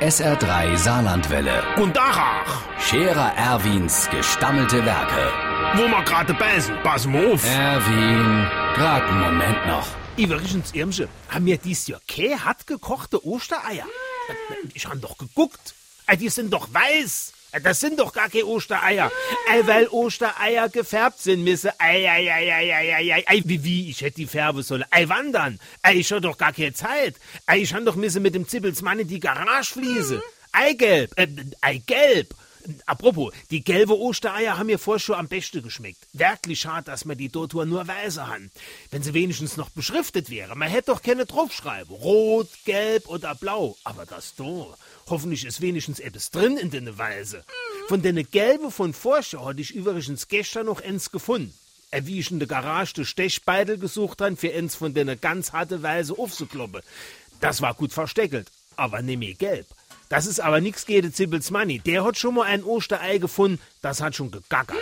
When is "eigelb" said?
30.52-31.12, 31.60-32.34